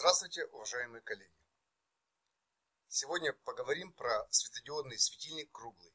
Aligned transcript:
Здравствуйте, 0.00 0.46
уважаемые 0.46 1.02
коллеги! 1.02 1.44
Сегодня 2.88 3.34
поговорим 3.44 3.92
про 3.92 4.26
светодиодный 4.30 4.98
светильник 4.98 5.52
круглый. 5.52 5.92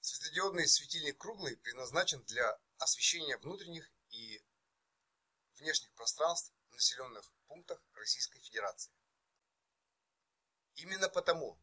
Светодиодный 0.00 0.66
светильник 0.66 1.18
круглый 1.18 1.58
предназначен 1.58 2.24
для 2.24 2.58
освещения 2.78 3.36
внутренних 3.36 3.92
и 4.08 4.42
внешних 5.58 5.92
пространств 5.92 6.54
в 6.70 6.72
населенных 6.72 7.30
пунктах 7.48 7.84
Российской 7.92 8.40
Федерации. 8.40 8.94
Именно 10.76 11.10
потому, 11.10 11.60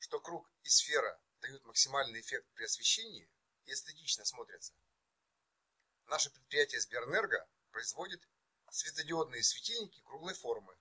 что 0.00 0.18
круг 0.18 0.50
и 0.64 0.68
сфера 0.68 1.22
дают 1.42 1.64
максимальный 1.64 2.22
эффект 2.22 2.50
при 2.54 2.64
освещении 2.64 3.30
и 3.66 3.72
эстетично 3.72 4.24
смотрятся, 4.24 4.74
наше 6.06 6.30
предприятие 6.32 6.80
Сберэнерго 6.80 7.48
производит 7.70 8.28
светодиодные 8.74 9.42
светильники 9.44 10.00
круглой 10.00 10.34
формы 10.34 10.76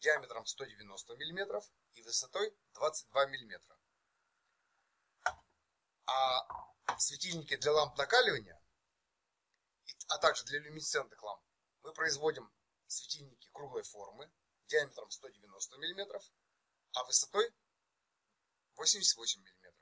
диаметром 0.00 0.46
190 0.46 1.14
мм 1.14 1.62
и 1.92 2.02
высотой 2.02 2.56
22 2.72 3.26
мм. 3.26 3.78
А 6.06 6.98
светильники 6.98 7.56
для 7.56 7.72
ламп 7.72 7.98
накаливания, 7.98 8.60
а 10.08 10.18
также 10.18 10.44
для 10.44 10.60
люминесцентных 10.60 11.22
ламп, 11.22 11.42
мы 11.82 11.92
производим 11.92 12.50
светильники 12.86 13.48
круглой 13.52 13.82
формы 13.82 14.30
диаметром 14.66 15.10
190 15.10 15.76
мм, 15.76 16.20
а 16.92 17.04
высотой 17.04 17.54
88 18.76 19.42
мм. 19.42 19.74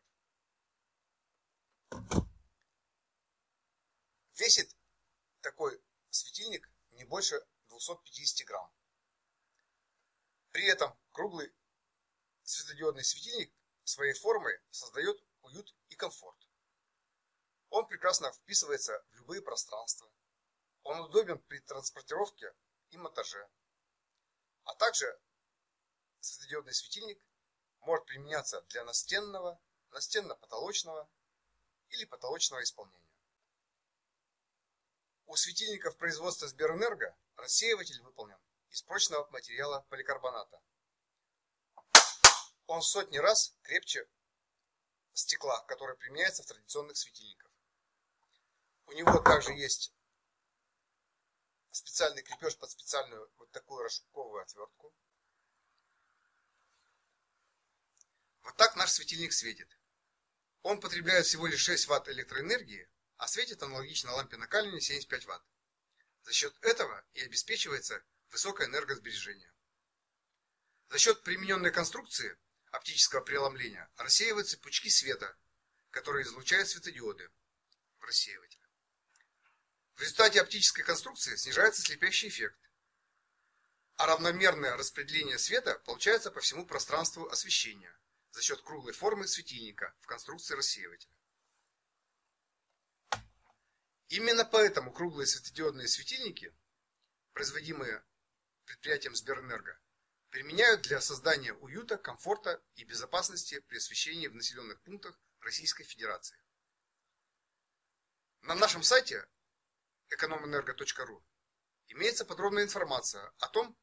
Весит 4.35 4.77
такой 5.41 5.81
больше 7.13 7.46
250 7.68 8.46
грамм. 8.46 8.73
При 10.51 10.65
этом 10.65 10.99
круглый 11.10 11.54
светодиодный 12.43 13.04
светильник 13.04 13.54
своей 13.85 14.15
формой 14.15 14.59
создает 14.71 15.23
уют 15.43 15.77
и 15.91 15.95
комфорт. 15.95 16.38
Он 17.69 17.87
прекрасно 17.87 18.32
вписывается 18.32 19.04
в 19.10 19.16
любые 19.16 19.43
пространства. 19.43 20.10
Он 20.85 21.01
удобен 21.01 21.38
при 21.38 21.59
транспортировке 21.59 22.54
и 22.88 22.96
монтаже. 22.96 23.47
А 24.65 24.74
также 24.76 25.21
светодиодный 26.21 26.73
светильник 26.73 27.23
может 27.80 28.07
применяться 28.07 28.63
для 28.71 28.85
настенного, 28.85 29.60
настенно-потолочного 29.91 31.10
или 31.91 32.07
потолочного 32.07 32.63
исполнения. 32.63 33.12
У 35.33 35.37
светильников 35.37 35.97
производства 35.97 36.47
Сберэнерго 36.47 37.16
рассеиватель 37.37 37.99
выполнен 38.02 38.37
из 38.69 38.83
прочного 38.83 39.27
материала 39.30 39.80
поликарбоната. 39.88 40.61
Он 42.66 42.83
сотни 42.83 43.16
раз 43.16 43.57
крепче 43.63 44.07
стекла, 45.15 45.59
которое 45.65 45.97
применяется 45.97 46.43
в 46.43 46.47
традиционных 46.49 46.99
светильниках. 46.99 47.51
У 48.85 48.93
него 48.93 49.21
также 49.21 49.53
есть 49.55 49.95
специальный 51.71 52.23
крепеж 52.23 52.59
под 52.59 52.71
специальную 52.71 53.33
вот 53.38 53.51
такую 53.53 53.85
расшупковую 53.85 54.43
отвертку. 54.43 54.95
Вот 58.43 58.55
так 58.59 58.77
наш 58.77 58.91
светильник 58.91 59.33
светит. 59.33 59.79
Он 60.60 60.79
потребляет 60.79 61.25
всего 61.25 61.47
лишь 61.47 61.63
6 61.63 61.88
Вт 61.88 62.09
электроэнергии, 62.10 62.91
а 63.23 63.28
светит 63.28 63.62
аналогично 63.62 64.10
лампе 64.15 64.37
накаливания 64.37 64.81
75 64.81 65.26
Вт. 65.26 65.42
За 66.25 66.32
счет 66.32 66.56
этого 66.60 67.04
и 67.15 67.20
обеспечивается 67.20 68.03
высокое 68.31 68.66
энергосбережение. 68.66 69.53
За 70.88 70.98
счет 70.98 71.22
примененной 71.22 71.70
конструкции 71.70 72.36
оптического 72.72 73.20
преломления 73.20 73.88
рассеиваются 73.97 74.58
пучки 74.58 74.91
света, 74.91 75.38
которые 75.91 76.24
излучают 76.24 76.69
светодиоды 76.69 77.30
в 78.00 78.02
рассеивателе. 78.02 78.69
В 79.94 80.00
результате 80.00 80.41
оптической 80.41 80.82
конструкции 80.82 81.36
снижается 81.36 81.80
слепящий 81.80 82.26
эффект, 82.26 82.58
а 83.98 84.06
равномерное 84.06 84.76
распределение 84.76 85.38
света 85.38 85.80
получается 85.84 86.32
по 86.32 86.41
всему 86.41 86.66
пространству 86.66 87.28
освещения 87.28 87.97
за 88.32 88.42
счет 88.42 88.60
круглой 88.62 88.94
формы 88.94 89.28
светильника 89.28 89.94
в 90.00 90.06
конструкции 90.08 90.56
рассеивателя. 90.56 91.22
Именно 94.12 94.44
поэтому 94.44 94.92
круглые 94.92 95.26
светодиодные 95.26 95.88
светильники, 95.88 96.54
производимые 97.32 98.04
предприятием 98.66 99.14
Сберэнерго, 99.14 99.80
применяют 100.28 100.82
для 100.82 101.00
создания 101.00 101.54
уюта, 101.54 101.96
комфорта 101.96 102.62
и 102.74 102.84
безопасности 102.84 103.60
при 103.68 103.78
освещении 103.78 104.26
в 104.26 104.34
населенных 104.34 104.82
пунктах 104.82 105.18
Российской 105.40 105.84
Федерации. 105.84 106.36
На 108.42 108.54
нашем 108.54 108.82
сайте 108.82 109.26
экономэнерго.ру 110.10 111.24
имеется 111.88 112.26
подробная 112.26 112.64
информация 112.64 113.32
о 113.38 113.48
том, 113.48 113.74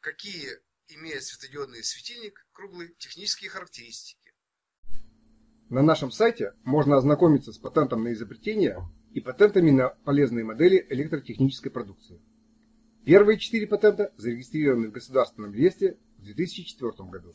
какие 0.00 0.58
имеет 0.86 1.22
светодиодный 1.22 1.84
светильник 1.84 2.46
круглый 2.52 2.94
технические 2.94 3.50
характеристики. 3.50 4.34
На 5.68 5.82
нашем 5.82 6.10
сайте 6.10 6.54
можно 6.62 6.96
ознакомиться 6.96 7.52
с 7.52 7.58
патентом 7.58 8.04
на 8.04 8.14
изобретение 8.14 8.80
и 9.14 9.20
патентами 9.20 9.70
на 9.70 9.90
полезные 9.90 10.44
модели 10.44 10.84
электротехнической 10.90 11.70
продукции. 11.70 12.20
Первые 13.04 13.38
четыре 13.38 13.68
патента 13.68 14.12
зарегистрированы 14.16 14.88
в 14.88 14.92
Государственном 14.92 15.54
реестре 15.54 15.98
в 16.18 16.24
2004 16.24 17.08
году, 17.08 17.32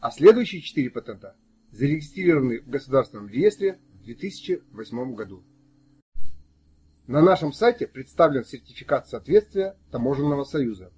а 0.00 0.10
следующие 0.10 0.62
четыре 0.62 0.88
патента 0.88 1.36
зарегистрированы 1.70 2.62
в 2.62 2.70
Государственном 2.70 3.28
реестре 3.28 3.78
в 3.92 4.04
2008 4.04 5.14
году. 5.14 5.44
На 7.06 7.20
нашем 7.20 7.52
сайте 7.52 7.86
представлен 7.86 8.44
сертификат 8.44 9.06
соответствия 9.06 9.76
Таможенного 9.90 10.44
союза, 10.44 10.92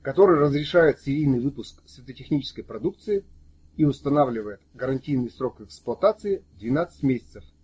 который 0.00 0.38
разрешает 0.38 1.00
серийный 1.00 1.40
выпуск 1.40 1.82
светотехнической 1.86 2.62
продукции 2.62 3.24
и 3.76 3.84
устанавливает 3.84 4.60
гарантийный 4.74 5.30
срок 5.30 5.60
эксплуатации 5.60 6.44
12 6.60 7.02
месяцев– 7.02 7.42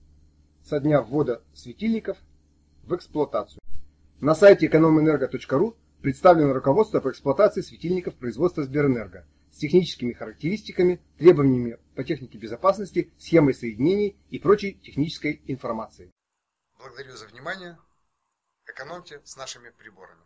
со 0.65 0.81
дня 0.81 1.03
ввода 1.03 1.43
светильников 1.53 2.19
в 2.85 2.95
эксплуатацию. 2.95 3.61
На 4.21 4.35
сайте 4.35 4.67
экономэнерго.ру 4.67 5.77
представлено 6.01 6.53
руководство 6.53 7.01
по 7.01 7.11
эксплуатации 7.11 7.61
светильников 7.61 8.15
производства 8.15 8.65
Сберэнерго 8.65 9.27
с 9.51 9.59
техническими 9.59 10.13
характеристиками, 10.13 11.01
требованиями 11.19 11.79
по 11.95 12.03
технике 12.03 12.39
безопасности, 12.39 13.13
схемой 13.19 13.55
соединений 13.55 14.17
и 14.31 14.39
прочей 14.39 14.75
технической 14.75 15.43
информацией. 15.47 16.11
Благодарю 16.79 17.13
за 17.17 17.27
внимание. 17.27 17.79
Экономьте 18.67 19.21
с 19.25 19.37
нашими 19.37 19.71
приборами. 19.71 20.23